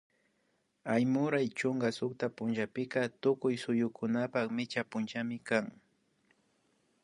Aymuray 0.93 1.47
chunka 1.57 1.89
sukta 1.97 2.27
punllapika 2.35 3.01
tukuy 3.21 3.55
suyukunapak 3.63 4.47
micha 4.55 4.81
punllami 4.91 5.37
kan 5.47 5.65